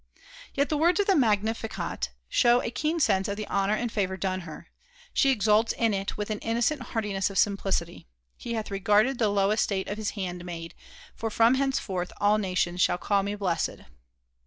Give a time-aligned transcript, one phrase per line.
[0.55, 4.17] Yet the words of the Magnificat show a keen sense of the honor and favor
[4.17, 4.65] done her.
[5.13, 8.07] She exults in it with an innocent heartiness of simplicity.
[8.35, 10.73] "He hath regarded the low estate of his handmaid,
[11.13, 13.81] for from henceforth all nations shall call me blessed."